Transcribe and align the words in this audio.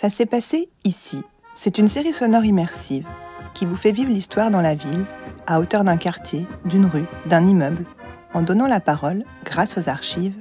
Ça 0.00 0.10
s'est 0.10 0.26
passé 0.26 0.70
ici. 0.84 1.24
C'est 1.56 1.76
une 1.76 1.88
série 1.88 2.12
sonore 2.12 2.44
immersive 2.44 3.04
qui 3.52 3.66
vous 3.66 3.74
fait 3.74 3.90
vivre 3.90 4.12
l'histoire 4.12 4.52
dans 4.52 4.60
la 4.60 4.76
ville, 4.76 5.04
à 5.48 5.58
hauteur 5.58 5.82
d'un 5.82 5.96
quartier, 5.96 6.46
d'une 6.64 6.86
rue, 6.86 7.06
d'un 7.26 7.44
immeuble, 7.44 7.84
en 8.32 8.42
donnant 8.42 8.68
la 8.68 8.78
parole, 8.78 9.24
grâce 9.44 9.76
aux 9.76 9.88
archives, 9.88 10.40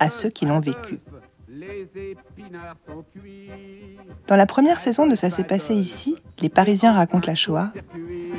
à 0.00 0.10
ceux 0.10 0.28
qui 0.28 0.44
l'ont 0.44 0.58
vécu. 0.58 0.98
Dans 4.26 4.34
la 4.34 4.46
première 4.46 4.80
saison 4.80 5.06
de 5.06 5.14
Ça 5.14 5.30
s'est 5.30 5.44
passé 5.44 5.74
ici, 5.74 6.16
Les 6.40 6.48
Parisiens 6.48 6.92
racontent 6.92 7.28
la 7.28 7.36
Shoah, 7.36 7.72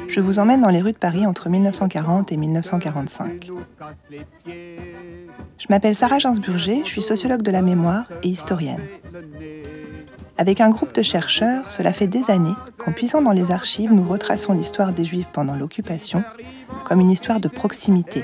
je 0.09 0.19
vous 0.19 0.37
emmène 0.37 0.59
dans 0.59 0.69
les 0.69 0.81
rues 0.81 0.91
de 0.91 0.97
Paris 0.97 1.25
entre 1.25 1.47
1940 1.47 2.33
et 2.33 2.37
1945. 2.37 3.49
Je 5.57 5.65
m'appelle 5.69 5.95
Sarah 5.95 6.17
Gainsburger, 6.17 6.81
je 6.83 6.91
suis 6.91 7.01
sociologue 7.01 7.41
de 7.41 7.51
la 7.51 7.61
mémoire 7.61 8.03
et 8.21 8.27
historienne. 8.27 8.83
Avec 10.39 10.61
un 10.61 10.69
groupe 10.69 10.93
de 10.93 11.01
chercheurs, 11.01 11.71
cela 11.71 11.91
fait 11.91 12.05
des 12.05 12.29
années 12.29 12.53
qu'en 12.77 12.91
puisant 12.91 13.23
dans 13.23 13.31
les 13.31 13.49
archives, 13.49 13.91
nous 13.91 14.07
retraçons 14.07 14.53
l'histoire 14.53 14.93
des 14.93 15.03
Juifs 15.03 15.29
pendant 15.33 15.55
l'occupation 15.55 16.23
comme 16.83 16.99
une 16.99 17.09
histoire 17.09 17.39
de 17.39 17.47
proximité, 17.47 18.23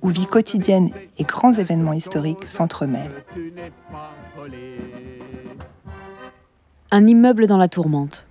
où 0.00 0.08
vie 0.08 0.26
quotidienne 0.26 0.90
et 1.18 1.24
grands 1.24 1.52
événements 1.52 1.92
historiques 1.92 2.46
s'entremêlent. 2.46 3.22
Un 6.90 7.06
immeuble 7.06 7.46
dans 7.46 7.58
la 7.58 7.68
tourmente. 7.68 8.24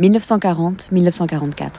1940-1944. 0.00 1.70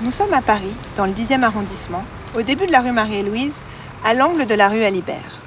Nous 0.00 0.10
sommes 0.10 0.32
à 0.32 0.40
Paris, 0.40 0.74
dans 0.96 1.04
le 1.06 1.12
10e 1.12 1.42
arrondissement, 1.42 2.04
au 2.34 2.42
début 2.42 2.66
de 2.66 2.72
la 2.72 2.80
rue 2.80 2.92
Marie-Louise, 2.92 3.60
à 4.04 4.14
l'angle 4.14 4.46
de 4.46 4.54
la 4.54 4.68
rue 4.68 4.82
Alibert. 4.82 5.43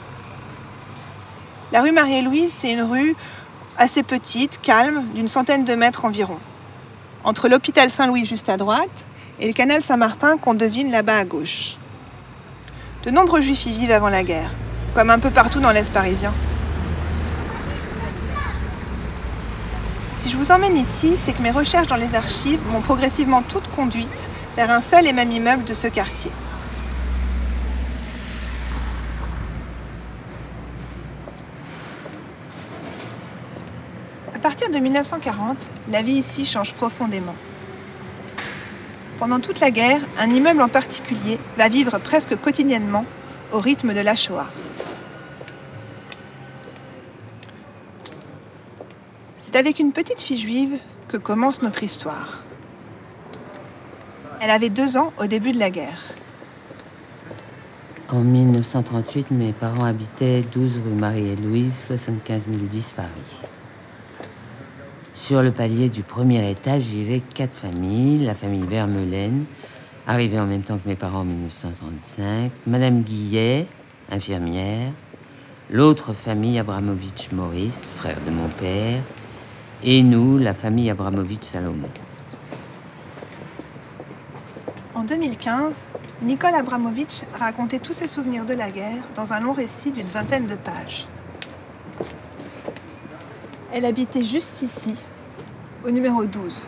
La 1.73 1.81
rue 1.81 1.91
Marie-Louise, 1.91 2.53
c'est 2.53 2.71
une 2.71 2.81
rue 2.81 3.13
assez 3.77 4.01
petite, 4.01 4.61
calme, 4.61 5.03
d'une 5.13 5.27
centaine 5.27 5.65
de 5.65 5.75
mètres 5.75 6.05
environ. 6.05 6.39
Entre 7.25 7.49
l'hôpital 7.49 7.91
Saint-Louis 7.91 8.23
juste 8.23 8.47
à 8.47 8.55
droite 8.55 9.05
et 9.41 9.47
le 9.47 9.53
canal 9.53 9.83
Saint-Martin 9.83 10.37
qu'on 10.37 10.53
devine 10.53 10.91
là-bas 10.91 11.17
à 11.17 11.25
gauche. 11.25 11.75
De 13.03 13.11
nombreux 13.11 13.41
juifs 13.41 13.65
y 13.65 13.73
vivent 13.73 13.91
avant 13.91 14.07
la 14.07 14.23
guerre, 14.23 14.49
comme 14.95 15.09
un 15.09 15.19
peu 15.19 15.29
partout 15.29 15.59
dans 15.59 15.71
l'Est 15.71 15.91
parisien. 15.91 16.33
Si 20.19 20.29
je 20.29 20.37
vous 20.37 20.51
emmène 20.53 20.77
ici, 20.77 21.17
c'est 21.21 21.33
que 21.33 21.41
mes 21.41 21.51
recherches 21.51 21.87
dans 21.87 21.97
les 21.97 22.15
archives 22.15 22.61
m'ont 22.71 22.81
progressivement 22.81 23.41
toutes 23.41 23.69
conduite 23.75 24.29
vers 24.55 24.71
un 24.71 24.81
seul 24.81 25.05
et 25.05 25.13
même 25.13 25.33
immeuble 25.33 25.65
de 25.65 25.73
ce 25.73 25.87
quartier. 25.87 26.31
Partir 34.47 34.69
de 34.69 34.77
1940, 34.77 35.67
la 35.89 36.01
vie 36.01 36.13
ici 36.13 36.45
change 36.45 36.73
profondément. 36.73 37.35
Pendant 39.19 39.41
toute 39.41 39.59
la 39.59 39.71
guerre, 39.71 39.99
un 40.17 40.29
immeuble 40.29 40.61
en 40.61 40.69
particulier 40.69 41.37
va 41.57 41.67
vivre 41.67 41.97
presque 41.97 42.39
quotidiennement 42.39 43.03
au 43.51 43.59
rythme 43.59 43.93
de 43.93 43.99
la 43.99 44.15
Shoah. 44.15 44.49
C'est 49.37 49.57
avec 49.57 49.79
une 49.79 49.91
petite 49.91 50.21
fille 50.21 50.39
juive 50.39 50.79
que 51.09 51.17
commence 51.17 51.61
notre 51.61 51.83
histoire. 51.83 52.45
Elle 54.39 54.51
avait 54.51 54.69
deux 54.69 54.95
ans 54.95 55.11
au 55.17 55.25
début 55.25 55.51
de 55.51 55.59
la 55.59 55.71
guerre. 55.71 56.15
En 58.07 58.21
1938, 58.21 59.29
mes 59.31 59.51
parents 59.51 59.83
habitaient 59.83 60.45
12 60.53 60.83
rue 60.85 60.95
Marie 60.95 61.31
et 61.31 61.35
Louise, 61.35 61.83
75 61.85 62.47
010 62.47 62.93
Paris. 62.95 63.09
Sur 65.17 65.41
le 65.41 65.51
palier 65.51 65.89
du 65.89 66.03
premier 66.03 66.47
étage 66.51 66.83
vivaient 66.83 67.23
quatre 67.33 67.55
familles. 67.55 68.23
La 68.23 68.35
famille 68.35 68.63
Vermeulen, 68.63 69.45
arrivée 70.05 70.39
en 70.39 70.45
même 70.45 70.61
temps 70.61 70.77
que 70.77 70.87
mes 70.87 70.95
parents 70.95 71.21
en 71.21 71.25
1935. 71.25 72.51
Madame 72.67 73.01
Guillet, 73.01 73.65
infirmière. 74.11 74.91
L'autre 75.71 76.13
famille 76.13 76.59
Abramovitch-Maurice, 76.59 77.89
frère 77.95 78.19
de 78.27 78.29
mon 78.29 78.47
père. 78.47 79.01
Et 79.83 80.03
nous, 80.03 80.37
la 80.37 80.53
famille 80.53 80.91
Abramovitch-Salomon. 80.91 81.89
En 84.93 85.03
2015, 85.03 85.81
Nicole 86.21 86.53
Abramovitch 86.53 87.23
racontait 87.39 87.79
tous 87.79 87.93
ses 87.93 88.07
souvenirs 88.07 88.45
de 88.45 88.53
la 88.53 88.69
guerre 88.69 89.01
dans 89.15 89.33
un 89.33 89.39
long 89.39 89.53
récit 89.53 89.89
d'une 89.89 90.07
vingtaine 90.07 90.45
de 90.45 90.55
pages. 90.55 91.07
Elle 93.73 93.85
habitait 93.85 94.23
juste 94.23 94.61
ici, 94.61 94.93
au 95.87 95.91
numéro 95.91 96.25
12. 96.25 96.63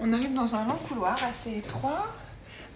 On 0.00 0.12
arrive 0.14 0.32
dans 0.32 0.54
un 0.54 0.66
long 0.66 0.78
couloir 0.88 1.18
assez 1.22 1.58
étroit. 1.58 2.06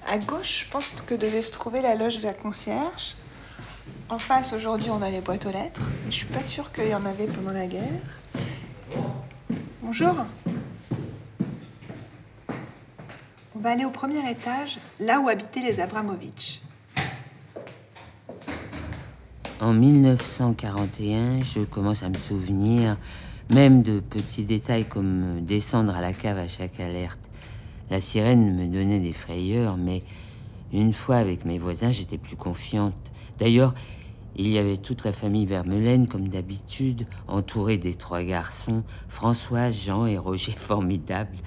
À 0.07 0.19
gauche, 0.19 0.65
je 0.67 0.71
pense 0.71 0.91
que 1.07 1.15
devait 1.15 1.41
se 1.41 1.53
trouver 1.53 1.81
la 1.81 1.95
loge 1.95 2.19
de 2.19 2.25
la 2.25 2.35
concierge. 2.35 3.17
En 4.11 4.19
face, 4.19 4.53
aujourd'hui, 4.53 4.91
on 4.91 5.01
a 5.01 5.09
les 5.09 5.23
boîtes 5.23 5.47
aux 5.47 5.51
lettres. 5.51 5.91
Je 6.11 6.15
suis 6.15 6.27
pas 6.27 6.45
sûre 6.45 6.73
qu'il 6.73 6.89
y 6.89 6.95
en 6.95 7.07
avait 7.07 7.27
pendant 7.27 7.53
la 7.53 7.67
guerre. 7.67 8.19
Bonjour. 9.81 10.15
On 13.55 13.56
va 13.67 13.73
aller 13.73 13.85
au 13.85 13.91
premier 13.91 14.31
étage, 14.31 14.79
là 15.01 15.19
où 15.19 15.29
habitaient 15.29 15.61
les 15.61 15.81
Abramovitch. 15.81 16.61
En 19.61 19.73
1941, 19.73 21.43
je 21.43 21.63
commence 21.63 22.05
à 22.05 22.09
me 22.09 22.15
souvenir 22.15 22.97
même 23.53 23.83
de 23.83 23.99
petits 23.99 24.45
détails 24.45 24.85
comme 24.85 25.41
descendre 25.41 25.97
à 25.97 26.01
la 26.01 26.13
cave 26.13 26.39
à 26.39 26.47
chaque 26.47 26.79
alerte. 26.79 27.19
La 27.91 28.01
sirène 28.01 28.55
me 28.57 28.73
donnait 28.73 29.01
des 29.01 29.13
frayeurs, 29.13 29.77
mais 29.77 30.05
une 30.73 30.93
fois 30.93 31.17
avec 31.17 31.45
mes 31.45 31.59
voisins, 31.59 31.91
j'étais 31.91 32.19
plus 32.19 32.37
confiante. 32.37 32.95
D'ailleurs, 33.41 33.75
il 34.37 34.47
y 34.47 34.59
avait 34.59 34.77
toute 34.77 35.03
la 35.03 35.13
famille 35.13 35.45
Vermeulen, 35.47 36.07
comme 36.07 36.29
d'habitude, 36.29 37.09
entourée 37.27 37.79
des 37.79 37.95
trois 37.95 38.23
garçons, 38.23 38.85
François, 39.09 39.73
Jean 39.73 40.07
et 40.07 40.19
Roger 40.19 40.53
formidables. 40.57 41.39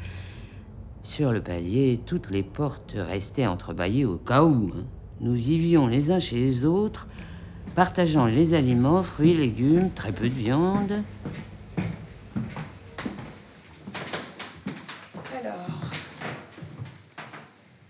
Sur 1.02 1.32
le 1.32 1.42
palier, 1.42 2.00
toutes 2.06 2.30
les 2.30 2.44
portes 2.44 2.94
restaient 2.96 3.48
entrebâillées 3.48 4.06
au 4.06 4.18
cas 4.18 4.44
où. 4.44 4.72
hein. 4.76 4.84
Nous 5.22 5.34
vivions 5.34 5.88
les 5.88 6.12
uns 6.12 6.20
chez 6.20 6.36
les 6.38 6.66
autres, 6.66 7.08
partageant 7.76 8.26
les 8.26 8.54
aliments, 8.54 9.04
fruits, 9.04 9.34
légumes, 9.34 9.90
très 9.92 10.12
peu 10.12 10.30
de 10.30 10.34
viande. 10.34 11.02
Alors. 15.38 15.56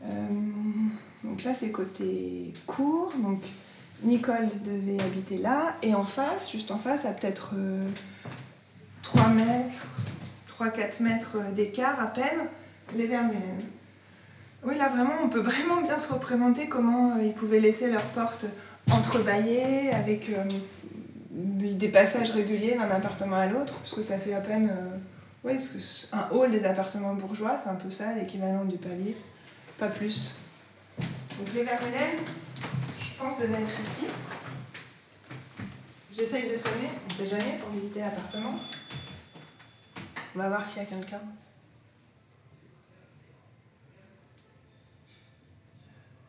euh, 0.05 0.27
donc 1.23 1.43
là, 1.43 1.53
c'est 1.53 1.71
côté 1.71 2.53
cour. 2.65 3.11
Donc 3.21 3.43
Nicole 4.03 4.49
devait 4.63 5.01
habiter 5.03 5.37
là. 5.37 5.75
Et 5.83 5.93
en 5.93 6.05
face, 6.05 6.51
juste 6.51 6.71
en 6.71 6.77
face, 6.79 7.05
à 7.05 7.11
peut-être 7.11 7.53
3 9.03 9.27
mètres, 9.29 9.87
3-4 10.59 11.03
mètres 11.03 11.37
d'écart 11.53 11.99
à 11.99 12.07
peine, 12.07 12.47
les 12.95 13.07
Vermeulen. 13.07 13.63
Oui, 14.63 14.77
là, 14.77 14.89
vraiment, 14.89 15.13
on 15.23 15.29
peut 15.29 15.39
vraiment 15.41 15.81
bien 15.81 15.99
se 15.99 16.11
représenter 16.11 16.67
comment 16.67 17.15
euh, 17.15 17.23
ils 17.23 17.33
pouvaient 17.33 17.59
laisser 17.59 17.89
leurs 17.89 18.05
portes 18.07 18.45
entrebâillées 18.91 19.91
avec 19.91 20.29
euh, 20.29 20.43
des 21.31 21.87
passages 21.87 22.31
réguliers 22.31 22.75
d'un 22.75 22.89
appartement 22.89 23.37
à 23.37 23.47
l'autre, 23.47 23.79
parce 23.79 23.95
que 23.95 24.03
ça 24.03 24.17
fait 24.17 24.33
à 24.33 24.41
peine. 24.41 24.69
euh, 24.69 24.97
un 26.11 26.35
hall 26.35 26.51
des 26.51 26.65
appartements 26.65 27.13
bourgeois, 27.13 27.57
c'est 27.63 27.69
un 27.69 27.75
peu 27.75 27.89
ça, 27.89 28.13
l'équivalent 28.13 28.65
du 28.65 28.77
palier. 28.77 29.15
Pas 29.77 29.87
plus. 29.87 30.35
Donc 30.97 31.53
les 31.55 31.63
Vermeulen, 31.63 32.17
je 32.99 33.17
pense, 33.17 33.39
devaient 33.39 33.61
être 33.61 33.81
ici. 33.81 34.07
J'essaye 36.13 36.51
de 36.51 36.57
sonner, 36.57 36.89
on 37.09 37.13
sait 37.13 37.27
jamais, 37.27 37.57
pour 37.61 37.69
visiter 37.69 38.01
l'appartement. 38.01 38.59
On 40.35 40.39
va 40.39 40.49
voir 40.49 40.65
s'il 40.65 40.83
y 40.83 40.85
a 40.85 40.89
quelqu'un. 40.89 41.21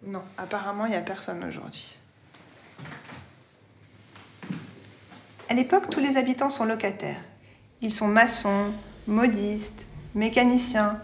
Non, 0.03 0.23
apparemment, 0.39 0.87
il 0.87 0.91
n'y 0.91 0.97
a 0.97 1.03
personne 1.03 1.45
aujourd'hui. 1.45 1.99
À 5.49 5.55
l'époque, 5.55 5.91
tous 5.91 6.01
les 6.01 6.17
habitants 6.17 6.49
sont 6.49 6.65
locataires. 6.65 7.21
Ils 7.83 7.93
sont 7.93 8.09
maçons, 8.09 8.73
modistes, 9.07 9.85
mécaniciens, 10.15 11.01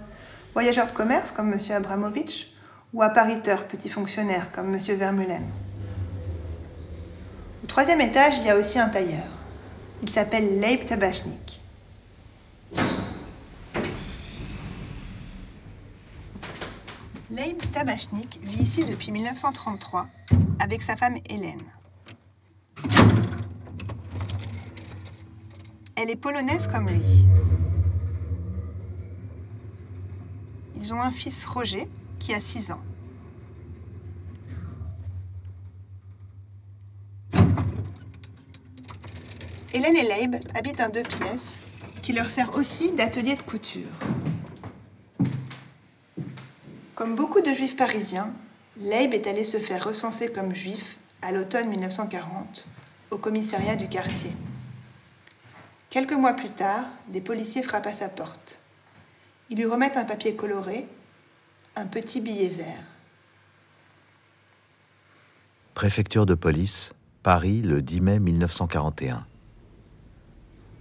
voyageurs 0.52 0.86
de 0.86 0.92
commerce 0.92 1.30
comme 1.30 1.52
M. 1.52 1.58
Abramovitch 1.70 2.52
ou 2.94 3.02
appariteurs, 3.02 3.66
petits 3.66 3.90
fonctionnaires 3.90 4.50
comme 4.52 4.74
M. 4.74 4.80
Vermeulen. 4.80 5.44
Au 7.62 7.66
troisième 7.66 8.00
étage, 8.00 8.38
il 8.38 8.46
y 8.46 8.50
a 8.50 8.56
aussi 8.56 8.78
un 8.78 8.88
tailleur. 8.88 9.24
Il 10.02 10.10
s'appelle 10.10 10.60
Leib 10.60 10.86
Tabachnik. 10.86 11.60
Leib 17.36 17.58
Tabachnik 17.70 18.40
vit 18.42 18.62
ici 18.62 18.82
depuis 18.86 19.12
1933 19.12 20.06
avec 20.58 20.80
sa 20.80 20.96
femme 20.96 21.18
Hélène. 21.28 21.60
Elle 25.96 26.08
est 26.08 26.16
polonaise 26.16 26.66
comme 26.66 26.88
lui. 26.88 27.28
Ils 30.80 30.94
ont 30.94 31.00
un 31.02 31.10
fils 31.10 31.44
Roger 31.44 31.86
qui 32.18 32.32
a 32.32 32.40
6 32.40 32.70
ans. 32.72 32.80
Hélène 39.74 39.96
et 39.96 40.08
Leib 40.08 40.36
habitent 40.54 40.80
un 40.80 40.88
deux 40.88 41.02
pièces 41.02 41.60
qui 42.00 42.14
leur 42.14 42.30
sert 42.30 42.56
aussi 42.56 42.92
d'atelier 42.92 43.36
de 43.36 43.42
couture. 43.42 43.90
Comme 47.06 47.14
beaucoup 47.14 47.40
de 47.40 47.52
juifs 47.52 47.76
parisiens, 47.76 48.32
Leib 48.80 49.14
est 49.14 49.28
allé 49.28 49.44
se 49.44 49.58
faire 49.58 49.84
recenser 49.84 50.32
comme 50.32 50.56
juif 50.56 50.96
à 51.22 51.30
l'automne 51.30 51.68
1940 51.68 52.66
au 53.12 53.18
commissariat 53.18 53.76
du 53.76 53.88
quartier. 53.88 54.32
Quelques 55.88 56.14
mois 56.14 56.32
plus 56.32 56.50
tard, 56.50 56.84
des 57.06 57.20
policiers 57.20 57.62
frappent 57.62 57.86
à 57.86 57.92
sa 57.92 58.08
porte. 58.08 58.58
Ils 59.50 59.56
lui 59.56 59.66
remettent 59.66 59.96
un 59.96 60.04
papier 60.04 60.34
coloré, 60.34 60.88
un 61.76 61.86
petit 61.86 62.20
billet 62.20 62.48
vert. 62.48 62.82
Préfecture 65.74 66.26
de 66.26 66.34
police, 66.34 66.92
Paris, 67.22 67.62
le 67.62 67.82
10 67.82 68.00
mai 68.00 68.18
1941. 68.18 69.24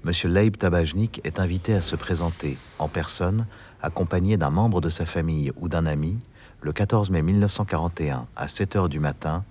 Monsieur 0.04 0.30
Leib 0.30 0.58
Tabajnik 0.58 1.22
est 1.24 1.40
invité 1.40 1.76
à 1.76 1.82
se 1.82 1.96
présenter 1.96 2.58
en 2.80 2.88
personne, 2.88 3.46
accompagné 3.86 4.36
d'un 4.36 4.50
membre 4.50 4.82
de 4.82 4.90
sa 4.90 5.06
famille 5.06 5.52
ou 5.58 5.70
d'un 5.70 5.86
ami, 5.86 6.18
le 6.62 6.74
14 6.74 7.12
mai 7.12 7.22
1941 7.22 8.26
à 8.36 8.48
7 8.48 8.76
h 8.76 8.90
du 8.90 9.00
matin, 9.00 9.44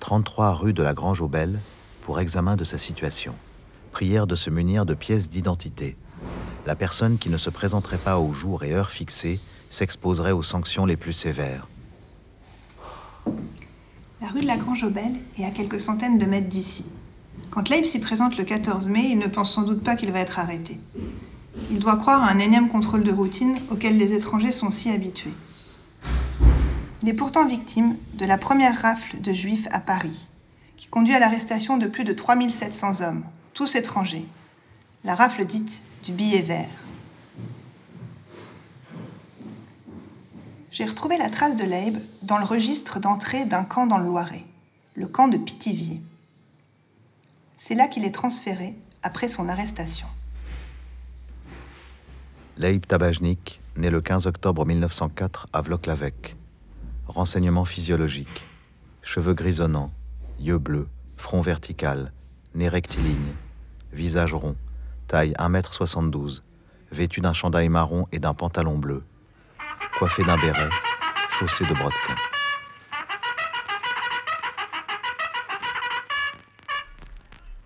33 0.00 0.54
rue 0.54 0.72
de 0.72 0.82
la 0.82 0.94
Grange 0.94 1.20
aux 1.20 1.30
pour 2.00 2.18
examen 2.18 2.56
de 2.56 2.64
sa 2.64 2.78
situation. 2.78 3.34
Prière 3.92 4.26
de 4.26 4.34
se 4.34 4.48
munir 4.48 4.86
de 4.86 4.94
pièces 4.94 5.28
d'identité. 5.28 5.96
La 6.64 6.74
personne 6.74 7.18
qui 7.18 7.28
ne 7.28 7.36
se 7.36 7.50
présenterait 7.50 7.98
pas 7.98 8.18
au 8.18 8.32
jour 8.32 8.64
et 8.64 8.72
heure 8.72 8.90
fixés 8.90 9.40
s'exposerait 9.68 10.32
aux 10.32 10.42
sanctions 10.42 10.86
les 10.86 10.96
plus 10.96 11.12
sévères. 11.12 11.68
La 14.22 14.28
rue 14.28 14.40
de 14.40 14.46
la 14.46 14.56
Grange 14.56 14.84
aux 14.84 14.92
est 15.38 15.44
à 15.44 15.50
quelques 15.50 15.80
centaines 15.80 16.18
de 16.18 16.24
mètres 16.24 16.48
d'ici. 16.48 16.84
Quand 17.50 17.68
Leib 17.68 17.84
s'y 17.84 17.98
présente 17.98 18.38
le 18.38 18.44
14 18.44 18.88
mai, 18.88 19.10
il 19.10 19.18
ne 19.18 19.26
pense 19.26 19.52
sans 19.52 19.64
doute 19.64 19.84
pas 19.84 19.96
qu'il 19.96 20.10
va 20.12 20.20
être 20.20 20.38
arrêté. 20.38 20.80
Il 21.72 21.78
doit 21.78 21.96
croire 21.96 22.22
à 22.22 22.30
un 22.30 22.38
énième 22.38 22.68
contrôle 22.68 23.02
de 23.02 23.10
routine 23.10 23.58
auquel 23.70 23.96
les 23.96 24.12
étrangers 24.12 24.52
sont 24.52 24.70
si 24.70 24.90
habitués. 24.90 25.32
Il 27.02 27.08
est 27.08 27.14
pourtant 27.14 27.46
victime 27.46 27.96
de 28.12 28.26
la 28.26 28.36
première 28.36 28.78
rafle 28.78 29.18
de 29.22 29.32
juifs 29.32 29.66
à 29.70 29.80
Paris, 29.80 30.28
qui 30.76 30.88
conduit 30.88 31.14
à 31.14 31.18
l'arrestation 31.18 31.78
de 31.78 31.86
plus 31.86 32.04
de 32.04 32.12
3700 32.12 33.00
hommes, 33.00 33.24
tous 33.54 33.74
étrangers. 33.74 34.26
La 35.02 35.14
rafle 35.14 35.46
dite 35.46 35.80
du 36.04 36.12
billet 36.12 36.42
vert. 36.42 36.68
J'ai 40.72 40.84
retrouvé 40.84 41.16
la 41.16 41.30
trace 41.30 41.56
de 41.56 41.64
Leib 41.64 41.96
dans 42.20 42.36
le 42.36 42.44
registre 42.44 43.00
d'entrée 43.00 43.46
d'un 43.46 43.64
camp 43.64 43.86
dans 43.86 43.98
le 43.98 44.04
Loiret, 44.04 44.44
le 44.94 45.06
camp 45.06 45.28
de 45.28 45.38
Pithiviers. 45.38 46.02
C'est 47.56 47.74
là 47.74 47.88
qu'il 47.88 48.04
est 48.04 48.14
transféré 48.14 48.74
après 49.02 49.30
son 49.30 49.48
arrestation. 49.48 50.06
Leib 52.58 52.86
Tabajnik, 52.86 53.60
né 53.76 53.90
le 53.90 54.00
15 54.00 54.26
octobre 54.26 54.64
1904 54.66 55.48
à 55.52 55.62
Vloklavek. 55.62 56.36
Renseignements 57.06 57.64
physiologiques. 57.64 58.46
Cheveux 59.02 59.34
grisonnants, 59.34 59.92
yeux 60.38 60.58
bleus, 60.58 60.88
front 61.16 61.40
vertical, 61.40 62.12
nez 62.54 62.68
rectiligne, 62.68 63.34
visage 63.92 64.34
rond, 64.34 64.56
taille 65.08 65.32
1m72, 65.38 66.42
vêtu 66.92 67.20
d'un 67.20 67.32
chandail 67.32 67.68
marron 67.68 68.06
et 68.12 68.18
d'un 68.18 68.34
pantalon 68.34 68.78
bleu, 68.78 69.02
coiffé 69.98 70.22
d'un 70.22 70.36
béret, 70.36 70.70
chaussé 71.30 71.64
de 71.64 71.74
brodequins. 71.74 72.16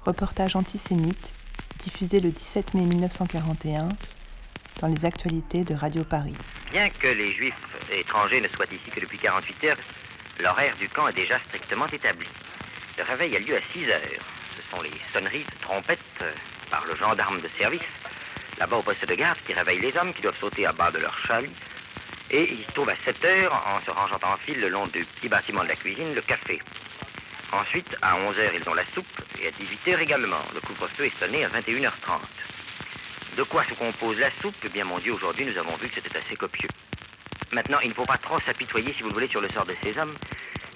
reportage 0.06 0.54
antisémite 0.54 1.34
diffusé 1.80 2.20
le 2.20 2.30
17 2.30 2.74
mai 2.74 2.84
1941 2.84 3.88
dans 4.80 4.88
les 4.88 5.04
actualités 5.04 5.64
de 5.64 5.74
Radio 5.74 6.04
Paris. 6.04 6.34
Bien 6.70 6.90
que 6.90 7.06
les 7.08 7.32
juifs 7.32 7.54
étrangers 7.90 8.40
ne 8.40 8.48
soient 8.48 8.66
ici 8.66 8.90
que 8.94 9.00
depuis 9.00 9.18
48 9.18 9.64
heures, 9.64 9.76
l'horaire 10.40 10.74
du 10.76 10.88
camp 10.88 11.08
est 11.08 11.14
déjà 11.14 11.38
strictement 11.40 11.86
établi. 11.86 12.26
Le 12.98 13.04
réveil 13.04 13.36
a 13.36 13.38
lieu 13.38 13.56
à 13.56 13.60
6 13.72 13.88
heures. 13.88 14.00
Ce 14.56 14.76
sont 14.76 14.82
les 14.82 14.92
sonneries 15.12 15.44
de 15.44 15.60
trompettes 15.62 15.98
euh, 16.22 16.32
par 16.70 16.84
le 16.86 16.96
gendarme 16.96 17.40
de 17.40 17.48
service, 17.58 17.80
là-bas 18.58 18.76
au 18.76 18.82
poste 18.82 19.06
de 19.06 19.14
garde, 19.14 19.38
qui 19.46 19.52
réveillent 19.52 19.80
les 19.80 19.96
hommes 19.96 20.12
qui 20.12 20.22
doivent 20.22 20.38
sauter 20.38 20.66
à 20.66 20.72
bas 20.72 20.90
de 20.90 20.98
leur 20.98 21.16
chalut. 21.26 21.50
Et 22.30 22.52
ils 22.52 22.66
trouvent 22.74 22.90
à 22.90 22.96
7 23.04 23.24
heures, 23.24 23.64
en 23.66 23.84
se 23.84 23.90
rangeant 23.90 24.18
en 24.22 24.36
file 24.38 24.60
le 24.60 24.68
long 24.68 24.86
du 24.88 25.04
petit 25.04 25.28
bâtiment 25.28 25.62
de 25.62 25.68
la 25.68 25.76
cuisine, 25.76 26.14
le 26.14 26.22
café. 26.22 26.60
Ensuite, 27.52 27.96
à 28.02 28.18
11h, 28.18 28.50
ils 28.60 28.68
ont 28.68 28.74
la 28.74 28.84
soupe 28.86 29.06
et 29.40 29.46
à 29.46 29.50
18h 29.50 30.00
également. 30.00 30.42
Le 30.54 30.60
couvre-feu 30.60 31.04
est 31.04 31.18
sonné 31.20 31.44
à 31.44 31.48
21h30. 31.48 32.20
De 33.36 33.42
quoi 33.42 33.64
se 33.64 33.74
compose 33.74 34.18
la 34.18 34.30
soupe 34.40 34.54
Eh 34.64 34.68
bien, 34.70 34.84
mon 34.86 34.98
Dieu, 34.98 35.12
aujourd'hui, 35.12 35.44
nous 35.44 35.58
avons 35.58 35.76
vu 35.76 35.88
que 35.88 35.96
c'était 35.96 36.16
assez 36.16 36.36
copieux. 36.36 36.70
Maintenant, 37.52 37.78
il 37.82 37.90
ne 37.90 37.94
faut 37.94 38.06
pas 38.06 38.16
trop 38.16 38.40
s'apitoyer, 38.40 38.94
si 38.94 39.02
vous 39.02 39.08
le 39.08 39.14
voulez, 39.14 39.28
sur 39.28 39.42
le 39.42 39.50
sort 39.50 39.66
de 39.66 39.74
ces 39.82 39.98
hommes 39.98 40.14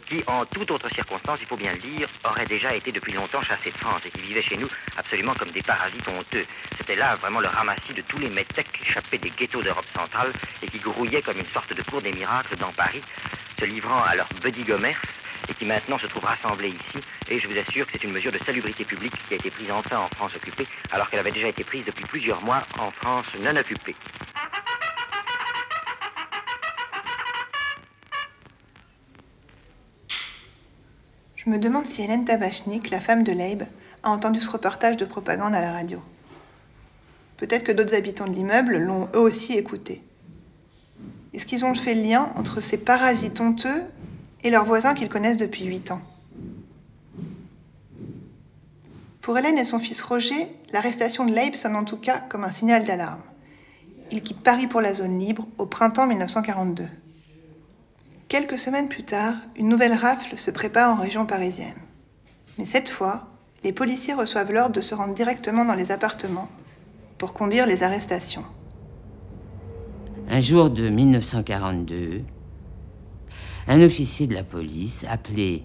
qui, 0.06 0.22
en 0.26 0.44
toute 0.44 0.70
autre 0.70 0.90
circonstance, 0.90 1.38
il 1.40 1.46
faut 1.46 1.56
bien 1.56 1.72
le 1.72 1.78
dire, 1.78 2.08
auraient 2.24 2.44
déjà 2.44 2.74
été 2.74 2.92
depuis 2.92 3.12
longtemps 3.12 3.40
chassés 3.42 3.70
de 3.70 3.76
France 3.76 4.02
et 4.04 4.10
qui 4.10 4.20
vivaient 4.20 4.42
chez 4.42 4.56
nous 4.56 4.68
absolument 4.98 5.34
comme 5.36 5.52
des 5.52 5.62
parasites 5.62 6.06
honteux. 6.08 6.44
C'était 6.76 6.96
là 6.96 7.14
vraiment 7.14 7.40
le 7.40 7.46
ramassis 7.46 7.94
de 7.94 8.02
tous 8.02 8.18
les 8.18 8.28
métèques 8.28 8.80
échappés 8.84 9.18
des 9.18 9.30
ghettos 9.30 9.62
d'Europe 9.62 9.86
centrale 9.94 10.34
et 10.62 10.68
qui 10.68 10.80
grouillaient 10.80 11.22
comme 11.22 11.38
une 11.38 11.48
sorte 11.54 11.72
de 11.72 11.80
cour 11.82 12.02
des 12.02 12.12
miracles 12.12 12.56
dans 12.56 12.72
Paris, 12.72 13.02
se 13.58 13.64
livrant 13.64 14.02
à 14.02 14.16
leur 14.16 14.28
buddy 14.42 14.64
commerce 14.64 15.19
et 15.48 15.54
qui 15.54 15.64
maintenant 15.64 15.98
se 15.98 16.06
trouve 16.06 16.24
rassemblée 16.24 16.70
ici. 16.70 17.04
Et 17.28 17.38
je 17.38 17.48
vous 17.48 17.58
assure 17.58 17.86
que 17.86 17.92
c'est 17.92 18.04
une 18.04 18.12
mesure 18.12 18.32
de 18.32 18.38
salubrité 18.38 18.84
publique 18.84 19.14
qui 19.28 19.34
a 19.34 19.36
été 19.36 19.50
prise 19.50 19.70
enfin 19.70 19.98
en 19.98 20.08
France 20.08 20.34
occupée, 20.36 20.66
alors 20.90 21.08
qu'elle 21.10 21.20
avait 21.20 21.32
déjà 21.32 21.48
été 21.48 21.64
prise 21.64 21.84
depuis 21.84 22.04
plusieurs 22.04 22.42
mois 22.42 22.62
en 22.78 22.90
France 22.90 23.26
non 23.40 23.56
occupée. 23.56 23.96
Je 31.36 31.48
me 31.48 31.58
demande 31.58 31.86
si 31.86 32.02
Hélène 32.02 32.26
Tabachnik, 32.26 32.90
la 32.90 33.00
femme 33.00 33.24
de 33.24 33.32
Leib, 33.32 33.62
a 34.02 34.10
entendu 34.10 34.40
ce 34.40 34.50
reportage 34.50 34.98
de 34.98 35.06
propagande 35.06 35.54
à 35.54 35.60
la 35.60 35.72
radio. 35.72 36.02
Peut-être 37.38 37.64
que 37.64 37.72
d'autres 37.72 37.94
habitants 37.94 38.26
de 38.26 38.34
l'immeuble 38.34 38.76
l'ont 38.76 39.08
eux 39.14 39.20
aussi 39.20 39.56
écouté. 39.56 40.02
Est-ce 41.32 41.46
qu'ils 41.46 41.64
ont 41.64 41.74
fait 41.74 41.94
le 41.94 42.02
lien 42.02 42.30
entre 42.36 42.60
ces 42.60 42.76
parasites 42.76 43.40
honteux 43.40 43.82
et 44.42 44.50
leurs 44.50 44.64
voisins 44.64 44.94
qu'ils 44.94 45.08
connaissent 45.08 45.36
depuis 45.36 45.64
huit 45.64 45.90
ans. 45.90 46.02
Pour 49.20 49.36
Hélène 49.36 49.58
et 49.58 49.64
son 49.64 49.78
fils 49.78 50.00
Roger, 50.00 50.48
l'arrestation 50.72 51.26
de 51.26 51.32
Leib 51.32 51.54
sonne 51.54 51.76
en 51.76 51.84
tout 51.84 51.98
cas 51.98 52.18
comme 52.18 52.44
un 52.44 52.50
signal 52.50 52.84
d'alarme. 52.84 53.22
Il 54.10 54.22
quitte 54.22 54.40
Paris 54.40 54.66
pour 54.66 54.80
la 54.80 54.94
zone 54.94 55.18
libre 55.18 55.46
au 55.58 55.66
printemps 55.66 56.06
1942. 56.06 56.84
Quelques 58.28 58.58
semaines 58.58 58.88
plus 58.88 59.04
tard, 59.04 59.34
une 59.56 59.68
nouvelle 59.68 59.92
rafle 59.92 60.38
se 60.38 60.50
prépare 60.50 60.92
en 60.92 61.00
région 61.00 61.26
parisienne. 61.26 61.76
Mais 62.58 62.64
cette 62.64 62.88
fois, 62.88 63.28
les 63.62 63.72
policiers 63.72 64.14
reçoivent 64.14 64.52
l'ordre 64.52 64.74
de 64.74 64.80
se 64.80 64.94
rendre 64.94 65.14
directement 65.14 65.64
dans 65.64 65.74
les 65.74 65.92
appartements 65.92 66.48
pour 67.18 67.34
conduire 67.34 67.66
les 67.66 67.82
arrestations. 67.82 68.44
Un 70.28 70.40
jour 70.40 70.70
de 70.70 70.88
1942, 70.88 72.22
un 73.68 73.82
officier 73.82 74.26
de 74.26 74.34
la 74.34 74.44
police, 74.44 75.04
appelé 75.08 75.64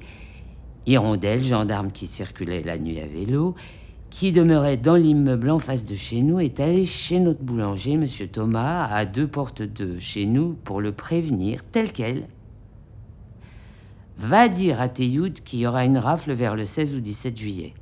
Hirondelle, 0.85 1.41
gendarme 1.41 1.91
qui 1.91 2.07
circulait 2.07 2.63
la 2.63 2.77
nuit 2.77 2.99
à 2.99 3.07
vélo, 3.07 3.55
qui 4.09 4.31
demeurait 4.31 4.77
dans 4.77 4.95
l'immeuble 4.95 5.49
en 5.49 5.59
face 5.59 5.85
de 5.85 5.95
chez 5.95 6.21
nous, 6.21 6.39
est 6.39 6.59
allé 6.59 6.85
chez 6.85 7.19
notre 7.19 7.41
boulanger, 7.41 7.93
M. 7.93 8.05
Thomas, 8.31 8.85
à 8.85 9.05
deux 9.05 9.27
portes 9.27 9.61
de 9.61 9.97
chez 9.97 10.25
nous, 10.25 10.53
pour 10.63 10.79
le 10.79 10.91
prévenir, 10.91 11.61
tel 11.71 11.91
quel. 11.91 12.27
Va 14.17 14.47
dire 14.47 14.79
à 14.79 14.87
Teyoud 14.87 15.41
qu'il 15.41 15.59
y 15.59 15.67
aura 15.67 15.83
une 15.83 15.97
rafle 15.97 16.31
vers 16.31 16.55
le 16.55 16.65
16 16.65 16.95
ou 16.95 17.01
17 17.01 17.37
juillet. 17.37 17.73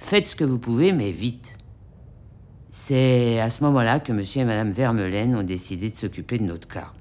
Faites 0.00 0.26
ce 0.26 0.36
que 0.36 0.44
vous 0.44 0.58
pouvez, 0.58 0.92
mais 0.92 1.12
vite. 1.12 1.58
C'est 2.70 3.38
à 3.40 3.50
ce 3.50 3.62
moment-là 3.64 4.00
que 4.00 4.12
M. 4.12 4.20
et 4.20 4.44
Mme 4.44 4.70
Vermelaine 4.72 5.36
ont 5.36 5.42
décidé 5.42 5.90
de 5.90 5.94
s'occuper 5.94 6.38
de 6.38 6.44
notre 6.44 6.66
cas. 6.66 6.92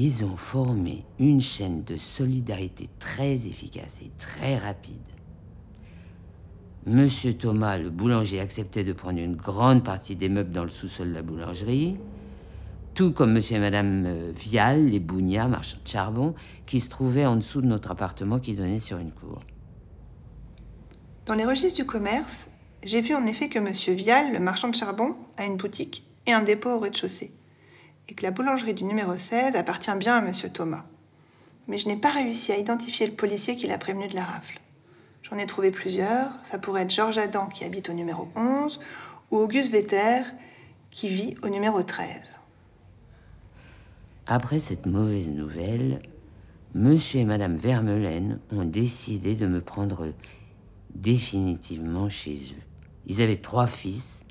Ils 0.00 0.24
ont 0.24 0.36
formé 0.36 1.04
une 1.18 1.40
chaîne 1.40 1.82
de 1.82 1.96
solidarité 1.96 2.88
très 3.00 3.48
efficace 3.48 3.98
et 4.00 4.12
très 4.16 4.56
rapide. 4.56 4.94
Monsieur 6.86 7.34
Thomas, 7.34 7.78
le 7.78 7.90
boulanger, 7.90 8.38
acceptait 8.38 8.84
de 8.84 8.92
prendre 8.92 9.18
une 9.18 9.34
grande 9.34 9.82
partie 9.82 10.14
des 10.14 10.28
meubles 10.28 10.52
dans 10.52 10.62
le 10.62 10.70
sous-sol 10.70 11.08
de 11.08 11.14
la 11.14 11.22
boulangerie. 11.22 11.96
tout 12.94 13.10
comme 13.10 13.32
monsieur 13.32 13.56
et 13.56 13.58
madame 13.58 14.04
euh, 14.06 14.32
Vial, 14.38 14.86
les 14.86 15.00
Bougnat, 15.00 15.48
marchands 15.48 15.78
de 15.82 15.88
charbon, 15.88 16.32
qui 16.64 16.78
se 16.78 16.90
trouvaient 16.90 17.26
en 17.26 17.34
dessous 17.34 17.60
de 17.60 17.66
notre 17.66 17.90
appartement 17.90 18.38
qui 18.38 18.54
donnait 18.54 18.78
sur 18.78 18.98
une 18.98 19.10
cour. 19.10 19.40
Dans 21.26 21.34
les 21.34 21.44
registres 21.44 21.80
du 21.80 21.86
commerce, 21.86 22.50
j'ai 22.84 23.00
vu 23.00 23.16
en 23.16 23.26
effet 23.26 23.48
que 23.48 23.58
monsieur 23.58 23.94
Vial, 23.94 24.32
le 24.32 24.38
marchand 24.38 24.68
de 24.68 24.76
charbon, 24.76 25.16
a 25.36 25.44
une 25.44 25.56
boutique 25.56 26.04
et 26.26 26.32
un 26.32 26.42
dépôt 26.42 26.70
au 26.70 26.78
rez-de-chaussée, 26.78 27.32
et 28.08 28.14
que 28.14 28.22
la 28.22 28.30
boulangerie 28.30 28.74
du 28.74 28.84
numéro 28.84 29.16
16 29.16 29.54
appartient 29.54 29.94
bien 29.96 30.16
à 30.16 30.20
monsieur 30.20 30.48
Thomas. 30.48 30.84
Mais 31.66 31.78
je 31.78 31.88
n'ai 31.88 31.96
pas 31.96 32.10
réussi 32.10 32.52
à 32.52 32.56
identifier 32.56 33.06
le 33.06 33.12
policier 33.12 33.56
qui 33.56 33.66
l'a 33.66 33.78
prévenu 33.78 34.08
de 34.08 34.14
la 34.14 34.24
rafle. 34.24 34.58
J'en 35.22 35.36
ai 35.36 35.46
trouvé 35.46 35.70
plusieurs. 35.70 36.30
Ça 36.42 36.58
pourrait 36.58 36.82
être 36.82 36.94
Georges 36.94 37.18
Adam 37.18 37.46
qui 37.46 37.64
habite 37.64 37.90
au 37.90 37.92
numéro 37.92 38.28
11 38.34 38.80
ou 39.30 39.36
Auguste 39.36 39.72
Vetter 39.72 40.22
qui 40.90 41.08
vit 41.08 41.34
au 41.42 41.48
numéro 41.48 41.82
13. 41.82 42.38
Après 44.26 44.58
cette 44.58 44.86
mauvaise 44.86 45.28
nouvelle, 45.28 46.00
monsieur 46.74 47.20
et 47.20 47.24
madame 47.24 47.56
Vermelaine 47.56 48.40
ont 48.52 48.64
décidé 48.64 49.34
de 49.34 49.46
me 49.46 49.60
prendre 49.60 50.12
définitivement 50.94 52.08
chez 52.08 52.34
eux. 52.34 52.62
Ils 53.06 53.20
avaient 53.20 53.36
trois 53.36 53.66
fils 53.66 54.24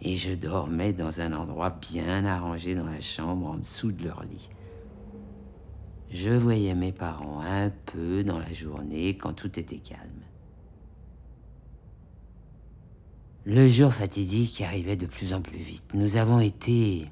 et 0.00 0.16
je 0.16 0.32
dormais 0.32 0.92
dans 0.92 1.20
un 1.20 1.32
endroit 1.32 1.70
bien 1.70 2.24
arrangé 2.24 2.74
dans 2.74 2.86
la 2.86 3.00
chambre 3.00 3.46
en 3.46 3.56
dessous 3.56 3.92
de 3.92 4.04
leur 4.04 4.22
lit. 4.24 4.50
Je 6.10 6.30
voyais 6.30 6.74
mes 6.74 6.92
parents 6.92 7.40
un 7.40 7.70
peu 7.70 8.22
dans 8.22 8.38
la 8.38 8.52
journée 8.52 9.16
quand 9.16 9.32
tout 9.32 9.58
était 9.58 9.78
calme. 9.78 10.00
Le 13.44 13.68
jour 13.68 13.92
fatidique 13.92 14.60
arrivait 14.60 14.96
de 14.96 15.06
plus 15.06 15.32
en 15.32 15.40
plus 15.40 15.58
vite. 15.58 15.94
Nous 15.94 16.16
avons 16.16 16.40
été 16.40 17.08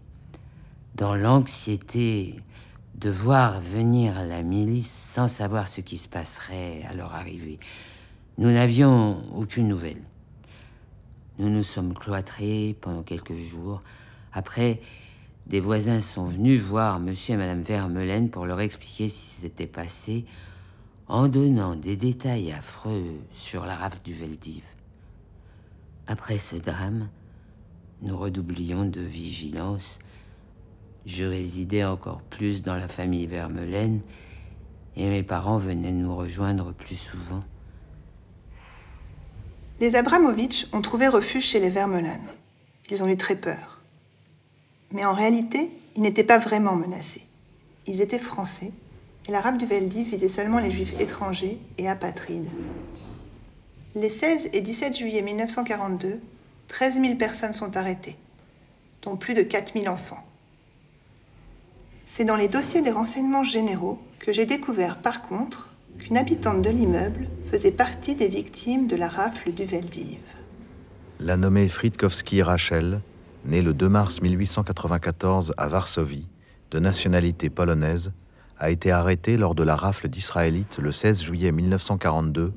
dans 0.94 1.14
l'anxiété 1.14 2.40
de 2.94 3.10
voir 3.10 3.60
venir 3.60 4.14
la 4.24 4.42
milice 4.42 4.90
sans 4.90 5.28
savoir 5.28 5.68
ce 5.68 5.80
qui 5.80 5.96
se 5.96 6.08
passerait 6.08 6.82
à 6.88 6.94
leur 6.94 7.14
arrivée. 7.14 7.58
Nous 8.38 8.50
n'avions 8.50 9.22
aucune 9.36 9.68
nouvelle. 9.68 10.02
Nous 11.38 11.48
nous 11.48 11.62
sommes 11.62 11.94
cloîtrés 11.94 12.76
pendant 12.80 13.02
quelques 13.02 13.34
jours. 13.34 13.82
Après, 14.32 14.80
des 15.46 15.60
voisins 15.60 16.00
sont 16.00 16.26
venus 16.26 16.60
voir 16.60 17.00
monsieur 17.00 17.34
et 17.34 17.36
madame 17.36 17.62
Vermelaine 17.62 18.30
pour 18.30 18.46
leur 18.46 18.60
expliquer 18.60 19.08
ce 19.08 19.14
qui 19.14 19.42
s'était 19.42 19.66
passé 19.66 20.24
en 21.06 21.28
donnant 21.28 21.76
des 21.76 21.96
détails 21.96 22.52
affreux 22.52 23.04
sur 23.30 23.66
la 23.66 23.76
rafle 23.76 23.98
du 24.04 24.14
Veldiv. 24.14 24.62
Après 26.06 26.38
ce 26.38 26.56
drame, 26.56 27.08
nous 28.00 28.16
redoublions 28.16 28.84
de 28.84 29.00
vigilance. 29.00 29.98
Je 31.06 31.24
résidais 31.24 31.84
encore 31.84 32.22
plus 32.22 32.62
dans 32.62 32.76
la 32.76 32.88
famille 32.88 33.26
Vermelaine 33.26 34.00
et 34.96 35.08
mes 35.08 35.22
parents 35.22 35.58
venaient 35.58 35.92
nous 35.92 36.14
rejoindre 36.14 36.72
plus 36.72 36.96
souvent. 36.96 37.44
Les 39.80 39.96
Abramovitch 39.96 40.68
ont 40.72 40.82
trouvé 40.82 41.08
refuge 41.08 41.46
chez 41.46 41.58
les 41.58 41.68
Vermelaine. 41.68 42.22
Ils 42.90 43.02
ont 43.02 43.08
eu 43.08 43.16
très 43.16 43.34
peur. 43.34 43.80
Mais 44.92 45.04
en 45.04 45.12
réalité, 45.12 45.68
ils 45.96 46.02
n'étaient 46.02 46.22
pas 46.22 46.38
vraiment 46.38 46.76
menacés. 46.76 47.24
Ils 47.88 48.00
étaient 48.00 48.20
français, 48.20 48.70
et 49.26 49.32
l'arabe 49.32 49.56
du 49.56 49.66
Veldiv 49.66 50.08
visait 50.08 50.28
seulement 50.28 50.60
les 50.60 50.70
juifs 50.70 50.98
étrangers 51.00 51.58
et 51.76 51.88
apatrides. 51.88 52.48
Les 53.96 54.10
16 54.10 54.50
et 54.52 54.60
17 54.60 54.96
juillet 54.96 55.22
1942, 55.22 56.20
13 56.68 57.00
000 57.00 57.16
personnes 57.16 57.52
sont 57.52 57.76
arrêtées, 57.76 58.16
dont 59.02 59.16
plus 59.16 59.34
de 59.34 59.42
4 59.42 59.72
000 59.72 59.92
enfants. 59.92 60.24
C'est 62.04 62.24
dans 62.24 62.36
les 62.36 62.48
dossiers 62.48 62.82
des 62.82 62.92
renseignements 62.92 63.42
généraux 63.42 63.98
que 64.20 64.32
j'ai 64.32 64.46
découvert 64.46 64.98
par 64.98 65.22
contre 65.22 65.73
qu'une 65.98 66.16
habitante 66.16 66.62
de 66.62 66.70
l'immeuble 66.70 67.28
faisait 67.50 67.72
partie 67.72 68.14
des 68.14 68.28
victimes 68.28 68.86
de 68.86 68.96
la 68.96 69.08
rafle 69.08 69.52
du 69.52 69.64
Veldiv. 69.64 70.18
La 71.20 71.36
nommée 71.36 71.68
Fritkowski 71.68 72.42
Rachel 72.42 73.00
né 73.44 73.62
le 73.62 73.74
2 73.74 73.88
mars 73.88 74.22
1894 74.22 75.54
à 75.56 75.68
Varsovie, 75.68 76.26
de 76.70 76.78
nationalité 76.78 77.50
polonaise, 77.50 78.12
a 78.58 78.70
été 78.70 78.90
arrêtée 78.90 79.36
lors 79.36 79.54
de 79.54 79.62
la 79.62 79.76
rafle 79.76 80.08
d'Israélites 80.08 80.78
le 80.78 80.92
16 80.92 81.22
juillet 81.22 81.52
1942, 81.52 82.52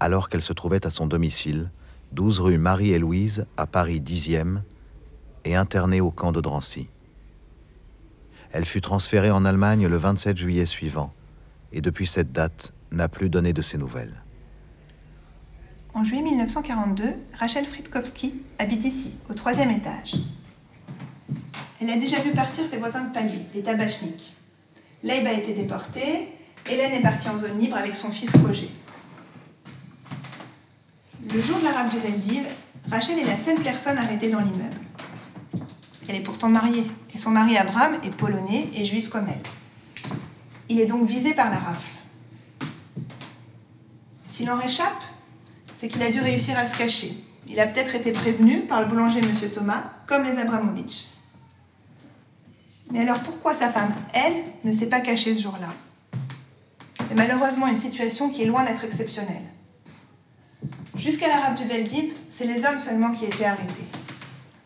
alors 0.00 0.28
qu'elle 0.28 0.42
se 0.42 0.52
trouvait 0.52 0.86
à 0.86 0.90
son 0.90 1.06
domicile, 1.06 1.70
12 2.12 2.40
rue 2.40 2.58
Marie 2.58 2.92
et 2.92 2.98
Louise, 2.98 3.46
à 3.56 3.66
Paris 3.66 4.00
10e, 4.00 4.60
et 5.44 5.56
internée 5.56 6.00
au 6.00 6.10
camp 6.10 6.32
de 6.32 6.40
Drancy. 6.40 6.88
Elle 8.52 8.64
fut 8.64 8.80
transférée 8.80 9.30
en 9.30 9.44
Allemagne 9.44 9.86
le 9.86 9.96
27 9.96 10.36
juillet 10.36 10.66
suivant, 10.66 11.12
et 11.72 11.80
depuis 11.80 12.06
cette 12.06 12.32
date 12.32 12.72
n'a 12.92 13.08
plus 13.08 13.28
donné 13.28 13.52
de 13.52 13.62
ses 13.62 13.78
nouvelles. 13.78 14.22
En 15.94 16.04
juillet 16.04 16.22
1942, 16.22 17.04
Rachel 17.38 17.64
Fritkowski 17.64 18.34
habite 18.58 18.84
ici, 18.84 19.14
au 19.30 19.34
troisième 19.34 19.70
étage. 19.70 20.16
Elle 21.80 21.90
a 21.90 21.96
déjà 21.96 22.20
vu 22.20 22.32
partir 22.32 22.66
ses 22.66 22.76
voisins 22.76 23.04
de 23.04 23.12
palier, 23.12 23.40
les 23.54 23.62
tabachniks. 23.62 24.34
Leib 25.02 25.26
a 25.26 25.32
été 25.32 25.54
déporté, 25.54 26.28
Hélène 26.68 26.92
est 26.92 27.02
partie 27.02 27.28
en 27.28 27.38
zone 27.38 27.58
libre 27.58 27.76
avec 27.76 27.96
son 27.96 28.10
fils 28.10 28.30
Roger. 28.36 28.70
Le 31.32 31.40
jour 31.40 31.58
de 31.58 31.64
la 31.64 31.72
rafle 31.72 31.96
du 31.96 32.00
Veldiv, 32.00 32.46
Rachel 32.90 33.18
est 33.18 33.24
la 33.24 33.36
seule 33.36 33.60
personne 33.60 33.98
arrêtée 33.98 34.30
dans 34.30 34.40
l'immeuble. 34.40 34.80
Elle 36.08 36.16
est 36.16 36.20
pourtant 36.20 36.48
mariée, 36.48 36.86
et 37.14 37.18
son 37.18 37.30
mari 37.30 37.56
Abraham 37.56 37.94
est 38.04 38.10
polonais 38.10 38.68
et 38.74 38.84
juif 38.84 39.08
comme 39.08 39.26
elle. 39.28 40.12
Il 40.68 40.80
est 40.80 40.86
donc 40.86 41.08
visé 41.08 41.34
par 41.34 41.50
la 41.50 41.56
rafle. 41.56 41.95
S'il 44.36 44.50
en 44.50 44.58
réchappe, 44.58 45.02
c'est 45.78 45.88
qu'il 45.88 46.02
a 46.02 46.10
dû 46.10 46.20
réussir 46.20 46.58
à 46.58 46.66
se 46.66 46.76
cacher. 46.76 47.14
Il 47.48 47.58
a 47.58 47.66
peut-être 47.66 47.94
été 47.94 48.12
prévenu 48.12 48.66
par 48.66 48.82
le 48.82 48.86
boulanger 48.86 49.20
M. 49.20 49.50
Thomas, 49.50 49.84
comme 50.06 50.24
les 50.24 50.38
Abramovitch. 50.38 51.06
Mais 52.90 53.00
alors 53.00 53.20
pourquoi 53.20 53.54
sa 53.54 53.70
femme, 53.70 53.94
elle, 54.12 54.34
ne 54.62 54.74
s'est 54.74 54.90
pas 54.90 55.00
cachée 55.00 55.34
ce 55.34 55.40
jour-là? 55.40 55.72
C'est 57.08 57.14
malheureusement 57.14 57.66
une 57.66 57.76
situation 57.76 58.28
qui 58.28 58.42
est 58.42 58.44
loin 58.44 58.64
d'être 58.64 58.84
exceptionnelle. 58.84 59.46
Jusqu'à 60.96 61.28
l'arabe 61.28 61.54
du 61.54 61.64
Veldiv, 61.64 62.12
c'est 62.28 62.46
les 62.46 62.66
hommes 62.66 62.78
seulement 62.78 63.12
qui 63.12 63.24
étaient 63.24 63.46
arrêtés. 63.46 63.86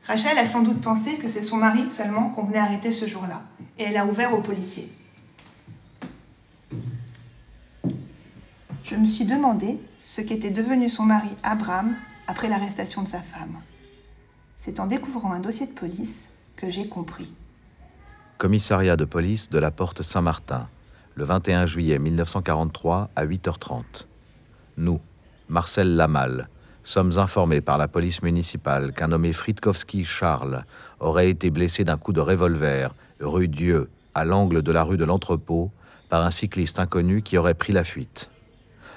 Rachel 0.05 0.37
a 0.37 0.47
sans 0.47 0.63
doute 0.63 0.81
pensé 0.81 1.15
que 1.19 1.29
c'est 1.29 1.43
son 1.43 1.59
mari 1.59 1.85
seulement 1.93 2.31
qu'on 2.31 2.43
venait 2.43 2.59
arrêter 2.59 2.91
ce 2.91 3.07
jour-là, 3.07 3.43
et 3.79 3.85
elle 3.85 3.97
a 3.99 4.05
ouvert 4.05 4.35
aux 4.35 4.43
policiers. 4.43 4.91
Je 8.91 8.97
me 8.97 9.07
suis 9.07 9.25
demandé 9.25 9.79
ce 10.01 10.21
qu'était 10.21 10.51
devenu 10.51 10.91
son 10.91 11.05
mari 11.05 11.29
Abraham 11.45 11.95
après 12.27 12.49
l'arrestation 12.49 13.05
de 13.05 13.07
sa 13.07 13.23
femme. 13.23 13.61
C'est 14.59 14.81
en 14.81 14.89
découvrant 14.89 15.31
un 15.31 15.39
dossier 15.39 15.69
de 15.69 15.73
police 15.73 16.27
que 16.57 16.69
j'ai 16.69 16.89
compris. 16.89 17.33
Commissariat 18.37 18.97
de 18.97 19.05
police 19.05 19.49
de 19.49 19.61
la 19.61 19.71
Porte 19.71 20.03
Saint-Martin, 20.03 20.69
le 21.15 21.25
21 21.25 21.67
juillet 21.67 22.01
1943 22.01 23.11
à 23.15 23.27
8h30. 23.27 24.07
Nous, 24.77 25.01
Marcel 25.49 25.95
Lamal, 25.95 26.49
sommes 26.83 27.17
informés 27.17 27.61
par 27.61 27.79
la 27.79 27.87
police 27.87 28.23
municipale 28.23 28.93
qu'un 28.93 29.07
nommé 29.07 29.33
Fritkowski 29.33 30.05
Charles 30.05 30.65
aurait 30.99 31.31
été 31.31 31.51
blessé 31.51 31.85
d'un 31.85 31.97
coup 31.97 32.13
de 32.13 32.21
revolver 32.21 32.93
rue 33.21 33.47
Dieu, 33.47 33.89
à 34.17 34.25
l'angle 34.25 34.63
de 34.63 34.73
la 34.73 34.83
rue 34.83 34.97
de 34.97 35.05
l'Entrepôt, 35.05 35.71
par 36.09 36.27
un 36.27 36.33
cycliste 36.33 36.81
inconnu 36.81 37.23
qui 37.23 37.39
aurait 37.39 37.55
pris 37.55 37.73
la 37.73 37.85
fuite 37.85 38.33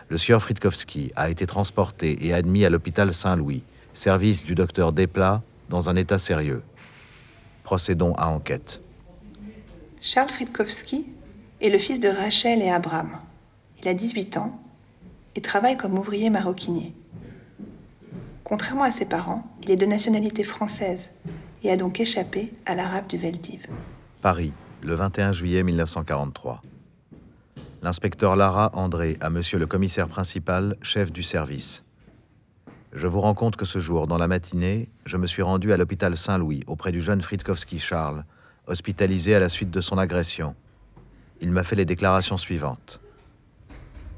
le 0.09 0.17
sieur 0.17 0.41
Fritkowski 0.41 1.11
a 1.15 1.29
été 1.29 1.45
transporté 1.45 2.25
et 2.25 2.33
admis 2.33 2.65
à 2.65 2.69
l'hôpital 2.69 3.13
Saint-Louis, 3.13 3.63
service 3.93 4.43
du 4.43 4.55
docteur 4.55 4.91
Desplat, 4.91 5.41
dans 5.69 5.89
un 5.89 5.95
état 5.95 6.19
sérieux. 6.19 6.61
Procédons 7.63 8.13
à 8.15 8.27
enquête. 8.27 8.81
Charles 10.01 10.29
Fritkowski 10.29 11.07
est 11.61 11.69
le 11.69 11.79
fils 11.79 11.99
de 11.99 12.09
Rachel 12.09 12.61
et 12.61 12.69
Abraham. 12.69 13.17
Il 13.81 13.87
a 13.87 13.93
18 13.93 14.37
ans 14.37 14.59
et 15.35 15.41
travaille 15.41 15.77
comme 15.77 15.97
ouvrier 15.97 16.29
maroquinier. 16.29 16.93
Contrairement 18.43 18.83
à 18.83 18.91
ses 18.91 19.05
parents, 19.05 19.49
il 19.63 19.71
est 19.71 19.77
de 19.77 19.85
nationalité 19.85 20.43
française 20.43 21.11
et 21.63 21.71
a 21.71 21.77
donc 21.77 21.99
échappé 21.99 22.51
à 22.65 22.75
l'arabe 22.75 23.07
du 23.07 23.17
Veldiv. 23.17 23.65
Paris, 24.21 24.51
le 24.81 24.93
21 24.95 25.31
juillet 25.31 25.63
1943 25.63 26.61
l'inspecteur 27.83 28.37
Lara 28.37 28.71
André 28.73 29.17
à 29.19 29.29
monsieur 29.29 29.59
le 29.59 29.67
commissaire 29.67 30.07
principal, 30.07 30.77
chef 30.81 31.11
du 31.11 31.21
service. 31.21 31.83
Je 32.93 33.07
vous 33.07 33.19
rends 33.19 33.33
compte 33.33 33.57
que 33.57 33.65
ce 33.65 33.79
jour, 33.79 34.07
dans 34.07 34.17
la 34.17 34.29
matinée, 34.29 34.87
je 35.05 35.17
me 35.17 35.27
suis 35.27 35.41
rendu 35.41 35.73
à 35.73 35.77
l'hôpital 35.77 36.15
Saint-Louis 36.15 36.61
auprès 36.65 36.93
du 36.93 37.01
jeune 37.01 37.21
Fritkowski 37.21 37.79
Charles, 37.79 38.23
hospitalisé 38.67 39.35
à 39.35 39.39
la 39.39 39.49
suite 39.49 39.69
de 39.69 39.81
son 39.81 39.97
agression. 39.97 40.55
Il 41.41 41.51
m'a 41.51 41.65
fait 41.65 41.75
les 41.75 41.83
déclarations 41.83 42.37
suivantes. 42.37 43.01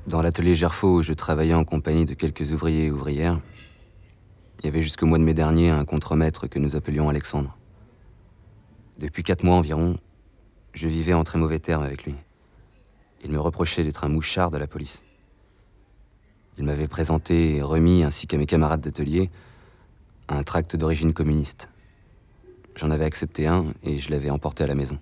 Dans 0.06 0.22
l'atelier 0.22 0.54
Gerfaux 0.54 1.00
où 1.00 1.02
je 1.02 1.14
travaillais 1.14 1.56
en 1.56 1.64
compagnie 1.64 2.06
de 2.06 2.14
quelques 2.14 2.52
ouvriers 2.52 2.86
et 2.86 2.92
ouvrières, 2.92 3.40
il 4.60 4.66
y 4.66 4.70
avait 4.70 4.84
jusqu'au 4.84 5.08
mois 5.08 5.18
de 5.18 5.24
mai 5.24 5.34
dernier 5.34 5.72
un 5.72 5.86
contremaître 5.86 6.46
que 6.46 6.60
nous 6.60 6.76
appelions 6.76 7.10
Alexandre. 7.10 7.58
Depuis 9.00 9.24
quatre 9.24 9.44
mois 9.44 9.56
environ, 9.56 9.98
je 10.74 10.88
vivais 10.88 11.14
en 11.14 11.24
très 11.24 11.40
mauvais 11.40 11.58
termes 11.58 11.84
avec 11.84 12.04
lui. 12.04 12.14
Il 13.26 13.32
me 13.32 13.40
reprochait 13.40 13.84
d'être 13.84 14.04
un 14.04 14.10
mouchard 14.10 14.52
de 14.52 14.60
la 14.60 14.68
police. 14.68 15.02
Il 16.60 16.64
m'avait 16.64 16.88
présenté 16.88 17.56
et 17.56 17.62
remis, 17.64 18.04
ainsi 18.04 18.28
qu'à 18.28 18.38
mes 18.38 18.46
camarades 18.46 18.82
d'atelier, 18.82 19.32
un 20.30 20.44
tract 20.44 20.76
d'origine 20.76 21.12
communiste. 21.12 21.70
J'en 22.76 22.92
avais 22.92 23.06
accepté 23.06 23.48
un 23.48 23.66
et 23.82 23.98
je 23.98 24.12
l'avais 24.12 24.30
emporté 24.30 24.64
à 24.64 24.68
la 24.68 24.76
maison, 24.76 25.00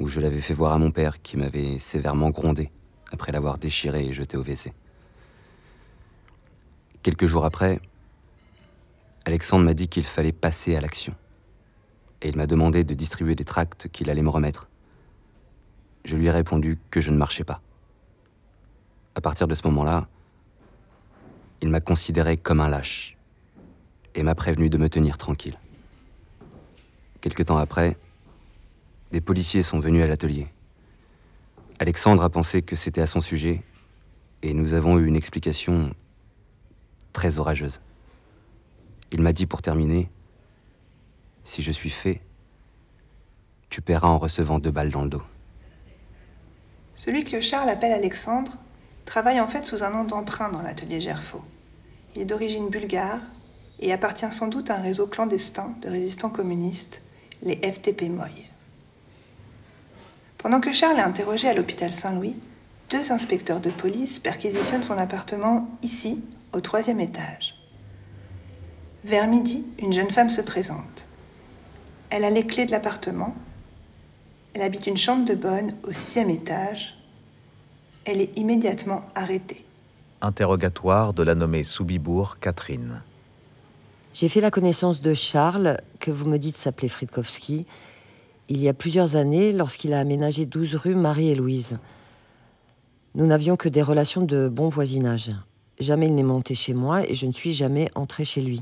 où 0.00 0.08
je 0.08 0.20
l'avais 0.20 0.40
fait 0.40 0.52
voir 0.52 0.72
à 0.72 0.78
mon 0.78 0.90
père 0.90 1.22
qui 1.22 1.36
m'avait 1.36 1.78
sévèrement 1.78 2.30
grondé 2.30 2.72
après 3.12 3.30
l'avoir 3.30 3.58
déchiré 3.58 4.04
et 4.04 4.12
jeté 4.12 4.36
au 4.36 4.42
WC. 4.42 4.72
Quelques 7.04 7.26
jours 7.26 7.44
après, 7.44 7.80
Alexandre 9.26 9.64
m'a 9.64 9.74
dit 9.74 9.86
qu'il 9.86 10.02
fallait 10.02 10.32
passer 10.32 10.74
à 10.74 10.80
l'action. 10.80 11.14
Et 12.20 12.30
il 12.30 12.36
m'a 12.36 12.48
demandé 12.48 12.82
de 12.82 12.94
distribuer 12.94 13.36
des 13.36 13.44
tracts 13.44 13.86
qu'il 13.92 14.10
allait 14.10 14.22
me 14.22 14.30
remettre. 14.30 14.68
Je 16.04 16.16
lui 16.16 16.26
ai 16.26 16.30
répondu 16.30 16.78
que 16.90 17.00
je 17.00 17.10
ne 17.10 17.16
marchais 17.16 17.44
pas. 17.44 17.60
À 19.14 19.20
partir 19.20 19.48
de 19.48 19.54
ce 19.54 19.66
moment-là, 19.68 20.06
il 21.62 21.68
m'a 21.68 21.80
considéré 21.80 22.36
comme 22.36 22.60
un 22.60 22.68
lâche 22.68 23.16
et 24.14 24.22
m'a 24.22 24.34
prévenu 24.34 24.68
de 24.68 24.76
me 24.76 24.88
tenir 24.88 25.16
tranquille. 25.16 25.58
Quelque 27.20 27.42
temps 27.42 27.56
après, 27.56 27.96
des 29.12 29.20
policiers 29.20 29.62
sont 29.62 29.80
venus 29.80 30.02
à 30.02 30.06
l'atelier. 30.06 30.48
Alexandre 31.78 32.22
a 32.22 32.28
pensé 32.28 32.62
que 32.62 32.76
c'était 32.76 33.00
à 33.00 33.06
son 33.06 33.20
sujet 33.20 33.62
et 34.42 34.52
nous 34.52 34.74
avons 34.74 34.98
eu 34.98 35.06
une 35.06 35.16
explication 35.16 35.94
très 37.12 37.38
orageuse. 37.38 37.80
Il 39.10 39.22
m'a 39.22 39.32
dit 39.32 39.46
pour 39.46 39.62
terminer, 39.62 40.10
si 41.44 41.62
je 41.62 41.72
suis 41.72 41.90
fait, 41.90 42.20
tu 43.70 43.80
paieras 43.80 44.08
en 44.08 44.18
recevant 44.18 44.58
deux 44.58 44.70
balles 44.70 44.90
dans 44.90 45.02
le 45.02 45.08
dos. 45.08 45.22
Celui 47.04 47.24
que 47.24 47.42
Charles 47.42 47.68
appelle 47.68 47.92
Alexandre 47.92 48.52
travaille 49.04 49.38
en 49.38 49.46
fait 49.46 49.66
sous 49.66 49.82
un 49.82 49.90
nom 49.90 50.04
d'emprunt 50.04 50.48
dans 50.48 50.62
l'atelier 50.62 51.02
Gerfaux. 51.02 51.44
Il 52.14 52.22
est 52.22 52.24
d'origine 52.24 52.70
bulgare 52.70 53.20
et 53.78 53.92
appartient 53.92 54.32
sans 54.32 54.48
doute 54.48 54.70
à 54.70 54.76
un 54.76 54.80
réseau 54.80 55.06
clandestin 55.06 55.74
de 55.82 55.90
résistants 55.90 56.30
communistes, 56.30 57.02
les 57.42 57.56
FTP 57.56 58.04
Moy. 58.08 58.30
Pendant 60.38 60.62
que 60.62 60.72
Charles 60.72 60.96
est 60.96 61.02
interrogé 61.02 61.46
à 61.46 61.52
l'hôpital 61.52 61.92
Saint-Louis, 61.92 62.36
deux 62.88 63.12
inspecteurs 63.12 63.60
de 63.60 63.70
police 63.70 64.18
perquisitionnent 64.18 64.82
son 64.82 64.96
appartement 64.96 65.68
ici, 65.82 66.24
au 66.54 66.62
troisième 66.62 67.00
étage. 67.00 67.54
Vers 69.04 69.28
midi, 69.28 69.66
une 69.78 69.92
jeune 69.92 70.10
femme 70.10 70.30
se 70.30 70.40
présente. 70.40 71.04
Elle 72.08 72.24
a 72.24 72.30
les 72.30 72.46
clés 72.46 72.64
de 72.64 72.70
l'appartement. 72.70 73.34
Elle 74.54 74.62
habite 74.62 74.86
une 74.86 74.96
chambre 74.96 75.24
de 75.24 75.34
bonne 75.34 75.74
au 75.82 75.92
sixième 75.92 76.30
étage. 76.30 76.94
Elle 78.04 78.20
est 78.20 78.38
immédiatement 78.38 79.02
arrêtée. 79.16 79.64
Interrogatoire 80.20 81.12
de 81.12 81.24
la 81.24 81.34
nommée 81.34 81.64
Soubibourg 81.64 82.38
Catherine. 82.38 83.02
J'ai 84.14 84.28
fait 84.28 84.40
la 84.40 84.52
connaissance 84.52 85.00
de 85.00 85.12
Charles, 85.12 85.78
que 85.98 86.12
vous 86.12 86.26
me 86.26 86.38
dites 86.38 86.56
s'appeler 86.56 86.88
Fritkowski, 86.88 87.66
il 88.48 88.60
y 88.60 88.68
a 88.68 88.74
plusieurs 88.74 89.16
années 89.16 89.52
lorsqu'il 89.52 89.92
a 89.94 89.98
aménagé 89.98 90.44
12 90.44 90.76
rue 90.76 90.94
Marie 90.94 91.30
et 91.30 91.34
Louise. 91.34 91.78
Nous 93.14 93.26
n'avions 93.26 93.56
que 93.56 93.68
des 93.68 93.82
relations 93.82 94.22
de 94.22 94.48
bon 94.48 94.68
voisinage. 94.68 95.32
Jamais 95.80 96.06
il 96.06 96.14
n'est 96.14 96.22
monté 96.22 96.54
chez 96.54 96.74
moi 96.74 97.08
et 97.08 97.14
je 97.14 97.26
ne 97.26 97.32
suis 97.32 97.52
jamais 97.52 97.90
entrée 97.94 98.24
chez 98.24 98.42
lui. 98.42 98.60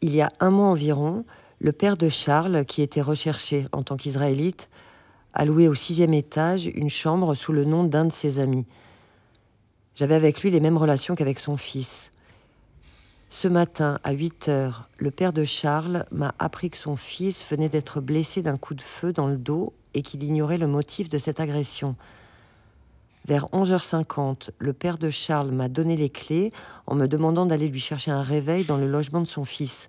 Il 0.00 0.14
y 0.14 0.22
a 0.22 0.30
un 0.40 0.50
mois 0.50 0.68
environ, 0.68 1.24
le 1.64 1.72
père 1.72 1.96
de 1.96 2.10
Charles, 2.10 2.66
qui 2.66 2.82
était 2.82 3.00
recherché 3.00 3.64
en 3.72 3.82
tant 3.82 3.96
qu'israélite, 3.96 4.68
a 5.32 5.46
loué 5.46 5.66
au 5.66 5.74
sixième 5.74 6.12
étage 6.12 6.66
une 6.66 6.90
chambre 6.90 7.34
sous 7.34 7.54
le 7.54 7.64
nom 7.64 7.84
d'un 7.84 8.04
de 8.04 8.12
ses 8.12 8.38
amis. 8.38 8.66
J'avais 9.94 10.14
avec 10.14 10.42
lui 10.42 10.50
les 10.50 10.60
mêmes 10.60 10.76
relations 10.76 11.14
qu'avec 11.14 11.38
son 11.38 11.56
fils. 11.56 12.10
Ce 13.30 13.48
matin, 13.48 13.98
à 14.04 14.12
8 14.12 14.48
heures, 14.50 14.90
le 14.98 15.10
père 15.10 15.32
de 15.32 15.46
Charles 15.46 16.04
m'a 16.12 16.34
appris 16.38 16.68
que 16.68 16.76
son 16.76 16.96
fils 16.96 17.42
venait 17.50 17.70
d'être 17.70 18.02
blessé 18.02 18.42
d'un 18.42 18.58
coup 18.58 18.74
de 18.74 18.82
feu 18.82 19.14
dans 19.14 19.26
le 19.26 19.38
dos 19.38 19.72
et 19.94 20.02
qu'il 20.02 20.22
ignorait 20.22 20.58
le 20.58 20.66
motif 20.66 21.08
de 21.08 21.16
cette 21.16 21.40
agression. 21.40 21.96
Vers 23.26 23.46
11h50, 23.54 24.50
le 24.58 24.74
père 24.74 24.98
de 24.98 25.08
Charles 25.08 25.50
m'a 25.50 25.70
donné 25.70 25.96
les 25.96 26.10
clés 26.10 26.52
en 26.86 26.94
me 26.94 27.06
demandant 27.06 27.46
d'aller 27.46 27.68
lui 27.68 27.80
chercher 27.80 28.10
un 28.10 28.20
réveil 28.20 28.66
dans 28.66 28.76
le 28.76 28.86
logement 28.86 29.22
de 29.22 29.26
son 29.26 29.46
fils. 29.46 29.88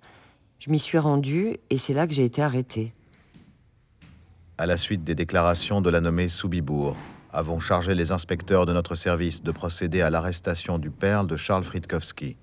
Je 0.58 0.70
m'y 0.70 0.78
suis 0.78 0.98
rendue 0.98 1.58
et 1.70 1.76
c'est 1.76 1.92
là 1.92 2.06
que 2.06 2.14
j'ai 2.14 2.24
été 2.24 2.42
arrêtée. 2.42 2.92
À 4.58 4.66
la 4.66 4.78
suite 4.78 5.04
des 5.04 5.14
déclarations 5.14 5.82
de 5.82 5.90
la 5.90 6.00
nommée 6.00 6.30
Soubibourg, 6.30 6.96
avons 7.30 7.58
chargé 7.58 7.94
les 7.94 8.10
inspecteurs 8.10 8.64
de 8.64 8.72
notre 8.72 8.94
service 8.94 9.42
de 9.42 9.52
procéder 9.52 10.00
à 10.00 10.08
l'arrestation 10.08 10.78
du 10.78 10.90
père 10.90 11.24
de 11.24 11.36
Charles 11.36 11.64
Fritkowski. 11.64 12.36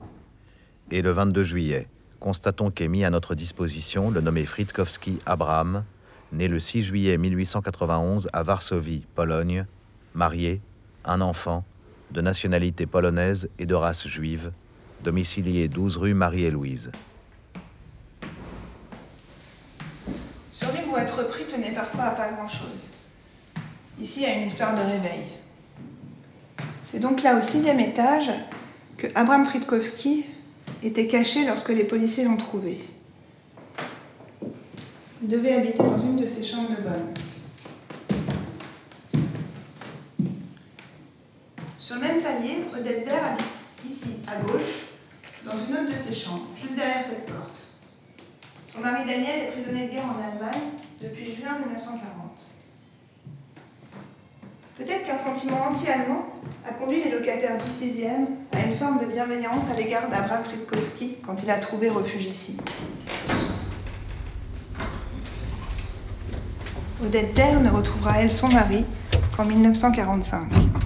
Et 0.91 1.01
le 1.01 1.09
22 1.09 1.43
juillet, 1.43 1.87
constatons 2.19 2.69
qu'est 2.69 2.87
mis 2.87 3.03
à 3.03 3.09
notre 3.09 3.33
disposition 3.33 4.11
le 4.11 4.21
nommé 4.21 4.45
Fritkowski 4.45 5.19
Abraham, 5.25 5.83
né 6.31 6.47
le 6.47 6.59
6 6.59 6.83
juillet 6.83 7.17
1891 7.17 8.29
à 8.31 8.43
Varsovie, 8.43 9.07
Pologne, 9.15 9.65
marié, 10.13 10.61
un 11.03 11.19
enfant, 11.19 11.65
de 12.11 12.21
nationalité 12.21 12.85
polonaise 12.85 13.49
et 13.57 13.65
de 13.65 13.73
race 13.73 14.07
juive, 14.07 14.51
domicilié 15.03 15.67
12 15.67 15.97
rue 15.97 16.13
Marie-et-Louise. 16.13 16.91
Être 20.97 21.27
pris 21.27 21.45
tenait 21.45 21.71
parfois 21.71 22.03
à 22.05 22.11
pas 22.11 22.29
grand-chose. 22.29 22.89
Ici, 23.99 24.21
il 24.21 24.23
y 24.23 24.25
a 24.31 24.35
une 24.35 24.47
histoire 24.47 24.73
de 24.75 24.81
réveil. 24.81 25.25
C'est 26.83 26.99
donc 26.99 27.23
là, 27.23 27.37
au 27.37 27.41
sixième 27.41 27.79
étage, 27.79 28.31
que 28.97 29.07
Abraham 29.15 29.45
Fritkowski 29.45 30.25
était 30.83 31.07
caché 31.07 31.45
lorsque 31.45 31.69
les 31.69 31.83
policiers 31.83 32.23
l'ont 32.23 32.37
trouvé. 32.37 32.79
Il 35.21 35.29
devait 35.29 35.53
habiter 35.53 35.77
dans 35.77 35.99
une 35.99 36.15
de 36.15 36.27
ses 36.27 36.43
chambres 36.43 36.69
de 36.69 36.81
bonne. 36.81 37.13
Sur 41.77 41.95
le 41.95 42.01
même 42.01 42.21
palier, 42.21 42.65
Odette 42.73 43.05
Der 43.05 43.25
habite 43.25 43.45
ici, 43.85 44.17
à 44.27 44.41
gauche, 44.41 44.87
dans 45.43 45.53
une 45.53 45.73
autre 45.73 45.91
de 45.91 45.97
ses 45.97 46.13
chambres, 46.13 46.47
juste 46.55 46.75
derrière 46.75 47.03
cette 47.07 47.25
porte. 47.25 47.67
Son 48.67 48.79
mari 48.79 49.05
Daniel 49.05 49.47
est 49.47 49.51
prisonnier 49.51 49.87
de 49.87 49.91
guerre 49.91 50.05
en 50.05 50.31
Allemagne 50.31 50.82
depuis 51.03 51.25
juin 51.25 51.59
1940. 51.59 52.01
Peut-être 54.77 55.05
qu'un 55.05 55.17
sentiment 55.17 55.61
anti-allemand 55.69 56.25
a 56.65 56.71
conduit 56.71 57.03
les 57.03 57.11
locataires 57.11 57.57
du 57.57 57.69
6e 57.69 58.27
à 58.53 58.65
une 58.65 58.75
forme 58.75 58.99
de 58.99 59.05
bienveillance 59.05 59.69
à 59.69 59.75
l'égard 59.75 60.09
d'Abraham 60.09 60.43
Fritkowski 60.45 61.17
quand 61.25 61.35
il 61.43 61.51
a 61.51 61.57
trouvé 61.57 61.89
refuge 61.89 62.25
ici. 62.25 62.57
Odette 67.03 67.33
Der 67.33 67.59
ne 67.59 67.69
retrouvera, 67.69 68.21
elle, 68.21 68.31
son 68.31 68.47
mari 68.47 68.85
qu'en 69.35 69.45
1945. 69.45 70.82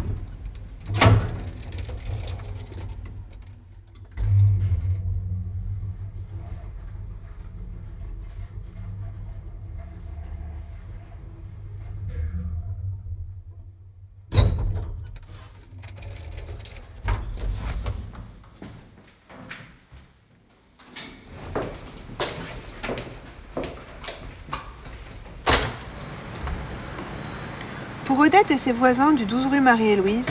Pour 28.07 28.19
Odette 28.19 28.51
et 28.51 28.57
ses 28.57 28.71
voisins 28.71 29.11
du 29.11 29.25
12 29.25 29.47
rue 29.47 29.59
Marie-et-Louise, 29.59 30.29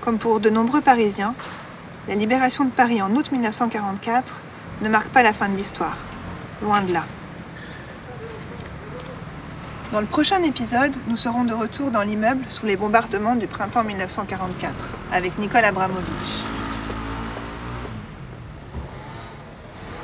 comme 0.00 0.18
pour 0.18 0.40
de 0.40 0.50
nombreux 0.50 0.80
Parisiens, 0.80 1.36
la 2.08 2.16
libération 2.16 2.64
de 2.64 2.70
Paris 2.70 3.00
en 3.00 3.14
août 3.14 3.30
1944 3.30 4.42
ne 4.82 4.88
marque 4.88 5.06
pas 5.10 5.22
la 5.22 5.32
fin 5.32 5.48
de 5.48 5.56
l'histoire, 5.56 5.96
loin 6.60 6.82
de 6.82 6.92
là. 6.92 7.04
Dans 9.92 10.00
le 10.00 10.06
prochain 10.06 10.42
épisode, 10.42 10.96
nous 11.06 11.16
serons 11.16 11.44
de 11.44 11.54
retour 11.54 11.92
dans 11.92 12.02
l'immeuble 12.02 12.42
sous 12.48 12.66
les 12.66 12.74
bombardements 12.74 13.36
du 13.36 13.46
printemps 13.46 13.84
1944 13.84 14.74
avec 15.12 15.38
Nicole 15.38 15.64
Abramovitch. 15.64 16.42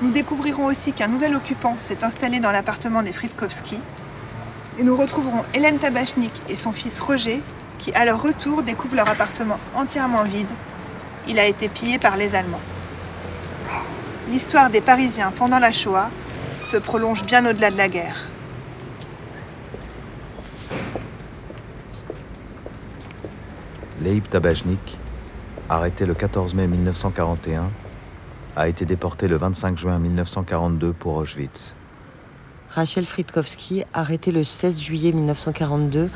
Nous 0.02 0.12
découvrirons 0.12 0.66
aussi 0.66 0.92
qu'un 0.92 1.08
nouvel 1.08 1.34
occupant 1.34 1.76
s'est 1.80 2.04
installé 2.04 2.38
dans 2.38 2.52
l'appartement 2.52 3.02
des 3.02 3.12
Fritkowski 3.12 3.80
et 4.78 4.82
nous 4.82 4.96
retrouverons 4.96 5.44
Hélène 5.54 5.78
Tabachnik 5.78 6.32
et 6.48 6.56
son 6.56 6.72
fils 6.72 6.98
Roger 7.00 7.42
qui, 7.78 7.92
à 7.92 8.04
leur 8.04 8.22
retour, 8.22 8.62
découvrent 8.62 8.96
leur 8.96 9.08
appartement 9.08 9.58
entièrement 9.74 10.24
vide. 10.24 10.46
Il 11.28 11.38
a 11.38 11.46
été 11.46 11.68
pillé 11.68 11.98
par 11.98 12.16
les 12.16 12.34
Allemands. 12.34 12.60
L'histoire 14.30 14.70
des 14.70 14.80
Parisiens 14.80 15.32
pendant 15.36 15.58
la 15.58 15.72
Shoah 15.72 16.10
se 16.62 16.76
prolonge 16.76 17.24
bien 17.24 17.44
au-delà 17.44 17.70
de 17.70 17.76
la 17.76 17.88
guerre. 17.88 18.24
Leib 24.00 24.28
Tabachnik, 24.28 24.98
arrêté 25.68 26.06
le 26.06 26.14
14 26.14 26.54
mai 26.54 26.66
1941, 26.66 27.70
a 28.56 28.68
été 28.68 28.84
déporté 28.84 29.28
le 29.28 29.36
25 29.36 29.78
juin 29.78 29.98
1942 29.98 30.92
pour 30.92 31.16
Auschwitz. 31.16 31.74
Rachel 32.74 33.04
Fritkowski, 33.04 33.84
arrêtée 33.92 34.32
le 34.32 34.44
16 34.44 34.80
juillet 34.80 35.12
1942, 35.12 36.08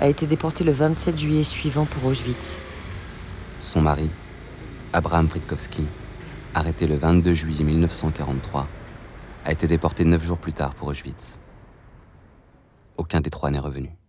a 0.00 0.08
été 0.08 0.26
déportée 0.26 0.64
le 0.64 0.72
27 0.72 1.16
juillet 1.16 1.44
suivant 1.44 1.84
pour 1.84 2.04
Auschwitz. 2.06 2.58
Son 3.60 3.80
mari, 3.80 4.10
Abraham 4.92 5.28
Fritkowski, 5.28 5.84
arrêté 6.52 6.88
le 6.88 6.96
22 6.96 7.32
juillet 7.32 7.62
1943, 7.62 8.66
a 9.44 9.52
été 9.52 9.68
déporté 9.68 10.04
neuf 10.04 10.24
jours 10.24 10.38
plus 10.38 10.52
tard 10.52 10.74
pour 10.74 10.88
Auschwitz. 10.88 11.38
Aucun 12.96 13.20
des 13.20 13.30
trois 13.30 13.52
n'est 13.52 13.60
revenu. 13.60 13.99